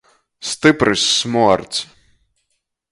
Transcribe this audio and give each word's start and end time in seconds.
Styprys 0.51 1.03
smuords! 1.19 1.77